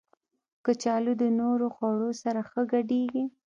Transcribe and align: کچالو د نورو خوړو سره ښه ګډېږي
کچالو 0.65 1.13
د 1.21 1.23
نورو 1.39 1.65
خوړو 1.75 2.09
سره 2.21 2.41
ښه 2.49 2.61
ګډېږي 2.71 3.25